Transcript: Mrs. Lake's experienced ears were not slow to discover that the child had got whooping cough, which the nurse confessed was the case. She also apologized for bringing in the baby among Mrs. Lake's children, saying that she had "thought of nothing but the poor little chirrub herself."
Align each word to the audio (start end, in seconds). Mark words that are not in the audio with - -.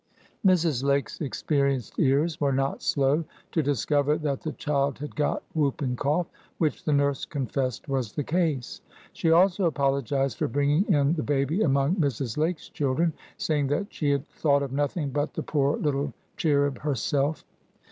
Mrs. 0.43 0.83
Lake's 0.83 1.21
experienced 1.21 1.99
ears 1.99 2.41
were 2.41 2.51
not 2.51 2.81
slow 2.81 3.23
to 3.51 3.61
discover 3.61 4.17
that 4.17 4.41
the 4.41 4.53
child 4.53 4.97
had 4.97 5.15
got 5.15 5.43
whooping 5.53 5.95
cough, 5.95 6.25
which 6.57 6.83
the 6.83 6.91
nurse 6.91 7.23
confessed 7.23 7.87
was 7.87 8.11
the 8.11 8.23
case. 8.23 8.81
She 9.13 9.29
also 9.29 9.65
apologized 9.65 10.39
for 10.39 10.47
bringing 10.47 10.91
in 10.91 11.13
the 11.13 11.21
baby 11.21 11.61
among 11.61 11.97
Mrs. 11.97 12.35
Lake's 12.35 12.67
children, 12.69 13.13
saying 13.37 13.67
that 13.67 13.93
she 13.93 14.09
had 14.09 14.27
"thought 14.29 14.63
of 14.63 14.71
nothing 14.73 15.11
but 15.11 15.35
the 15.35 15.43
poor 15.43 15.77
little 15.77 16.15
chirrub 16.35 16.79
herself." 16.79 17.45